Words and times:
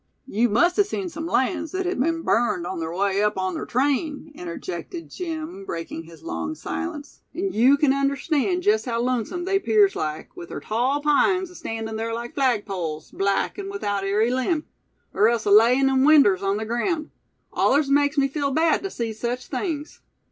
"Yeou 0.25 0.49
must 0.49 0.79
a 0.79 0.83
seen 0.83 1.09
sum 1.09 1.27
lands 1.27 1.73
thet 1.73 1.85
hed 1.85 2.01
be'n 2.01 2.23
burned, 2.23 2.65
on 2.65 2.79
ther 2.79 2.91
way 2.91 3.21
up 3.21 3.37
on 3.37 3.53
ther 3.53 3.67
train," 3.67 4.31
interjected 4.33 5.11
Jim, 5.11 5.63
breaking 5.63 6.05
his 6.05 6.23
long 6.23 6.55
silence; 6.55 7.21
"an' 7.35 7.53
yeou 7.53 7.77
kin 7.77 7.93
understan' 7.93 8.63
jest 8.63 8.85
how 8.87 8.99
lonesum 8.99 9.45
they 9.45 9.59
'pears 9.59 9.95
like, 9.95 10.35
with 10.35 10.49
ther 10.49 10.59
tall 10.59 11.01
pines 11.03 11.51
astandin' 11.51 11.97
thar 11.99 12.15
like 12.15 12.33
flagpoles, 12.33 13.11
black, 13.11 13.59
and 13.59 13.71
withaout 13.71 14.01
ary 14.01 14.31
limb; 14.31 14.65
er 15.13 15.29
else 15.29 15.45
alayin' 15.45 15.87
in 15.87 16.03
windrows 16.03 16.41
on 16.41 16.57
ther 16.57 16.65
ground. 16.65 17.11
Allers 17.53 17.91
makes 17.91 18.17
me 18.17 18.27
feel 18.27 18.49
bad 18.49 18.81
tew 18.81 18.89
see 18.89 19.13
sech 19.13 19.37
things." 19.41 20.01